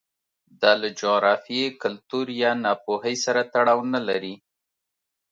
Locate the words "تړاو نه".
3.53-4.01